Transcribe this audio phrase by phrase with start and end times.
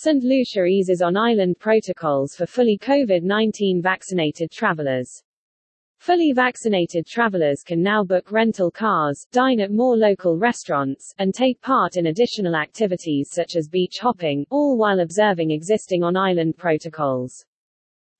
[0.00, 0.22] St.
[0.22, 5.24] Lucia eases on island protocols for fully COVID-19 vaccinated travelers.
[5.98, 11.60] Fully vaccinated travelers can now book rental cars, dine at more local restaurants, and take
[11.62, 17.44] part in additional activities such as beach hopping, all while observing existing on-island protocols.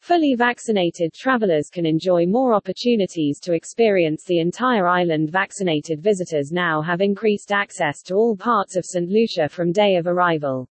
[0.00, 5.30] Fully vaccinated travelers can enjoy more opportunities to experience the entire island.
[5.30, 9.08] Vaccinated visitors now have increased access to all parts of St.
[9.08, 10.68] Lucia from day of arrival.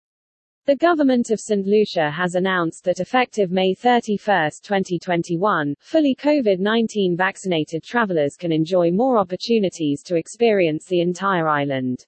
[0.67, 1.65] The government of St.
[1.65, 9.17] Lucia has announced that effective May 31, 2021, fully COVID-19 vaccinated travelers can enjoy more
[9.17, 12.05] opportunities to experience the entire island.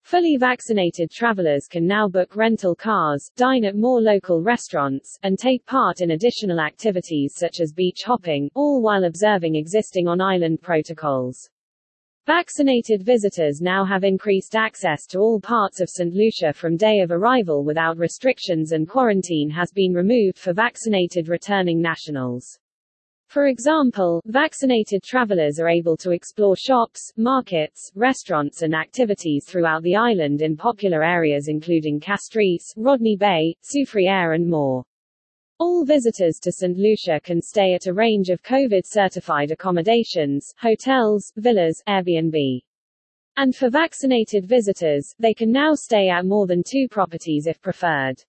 [0.00, 5.66] Fully vaccinated travelers can now book rental cars, dine at more local restaurants, and take
[5.66, 11.50] part in additional activities such as beach hopping, all while observing existing on-island protocols.
[12.26, 16.14] Vaccinated visitors now have increased access to all parts of St.
[16.14, 21.82] Lucia from day of arrival without restrictions and quarantine has been removed for vaccinated returning
[21.82, 22.58] nationals.
[23.26, 29.94] For example, vaccinated travelers are able to explore shops, markets, restaurants and activities throughout the
[29.94, 34.82] island in popular areas including Castries, Rodney Bay, Soufriere and more.
[35.60, 36.76] All visitors to St.
[36.76, 42.60] Lucia can stay at a range of COVID-certified accommodations, hotels, villas, Airbnb.
[43.36, 48.20] And for vaccinated visitors, they can now stay at more than two properties if preferred.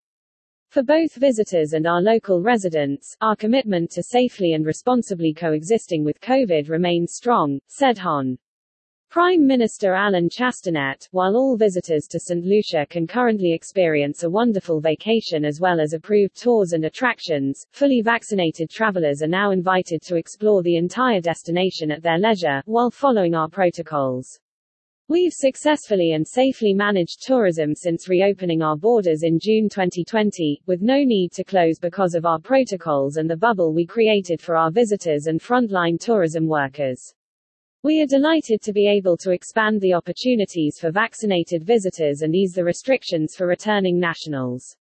[0.69, 6.21] For both visitors and our local residents, our commitment to safely and responsibly coexisting with
[6.21, 8.37] COVID remains strong, said Hon.
[9.15, 12.43] Prime Minister Allen Chastanet, while all visitors to St.
[12.43, 18.01] Lucia can currently experience a wonderful vacation as well as approved tours and attractions, fully
[18.01, 23.35] vaccinated travelers are now invited to explore the entire destination at their leisure, while following
[23.35, 24.37] our protocols.
[25.07, 31.05] We've successfully and safely managed tourism since reopening our borders in June 2020, with no
[31.05, 35.27] need to close because of our protocols and the bubble we created for our visitors
[35.27, 37.13] and frontline tourism workers.
[37.85, 42.53] We are delighted to be able to expand the opportunities for vaccinated visitors and ease
[42.53, 44.75] the restrictions for returning nationals.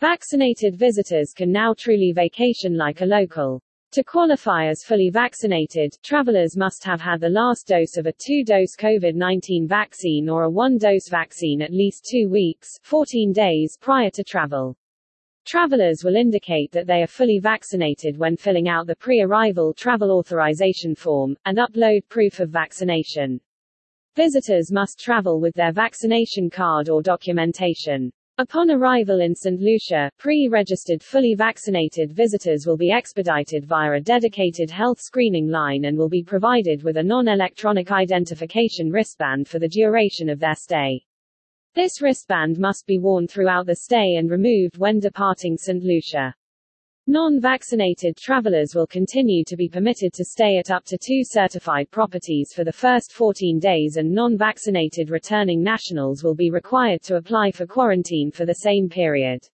[0.00, 3.62] Vaccinated visitors can now truly vacation like a local.
[3.92, 8.76] To qualify as fully vaccinated, travelers must have had the last dose of a two-dose
[8.76, 14.76] COVID-19 vaccine or a one-dose vaccine at least two weeks 14 days prior to travel.
[15.46, 20.92] Travelers will indicate that they are fully vaccinated when filling out the pre-arrival travel authorization
[20.96, 23.40] form, and upload proof of vaccination.
[24.16, 28.10] Visitors must travel with their vaccination card or documentation.
[28.38, 29.60] Upon arrival in St.
[29.60, 35.96] Lucia, pre-registered fully vaccinated visitors will be expedited via a dedicated health screening line and
[35.96, 41.04] will be provided with a non-electronic identification wristband for the duration of their stay.
[41.76, 45.84] This wristband must be worn throughout the stay and removed when departing St.
[45.84, 46.34] Lucia.
[47.06, 52.54] Non-vaccinated travelers will continue to be permitted to stay at up to two certified properties
[52.54, 57.66] for the first 14 days and non-vaccinated returning nationals will be required to apply for
[57.66, 59.46] quarantine for the same period.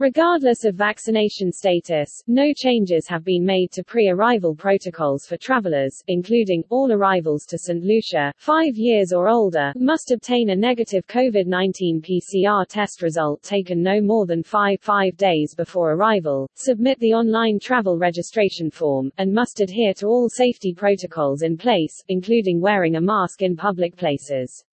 [0.00, 6.64] Regardless of vaccination status, no changes have been made to pre-arrival protocols for travelers, including,
[6.70, 7.84] all arrivals to St.
[7.84, 14.00] Lucia, five years or older, must obtain a negative COVID-19 PCR test result taken no
[14.00, 19.60] more than five, five days before arrival, submit the online travel registration form, and must
[19.60, 24.64] adhere to all safety protocols in place, including wearing a mask in public places.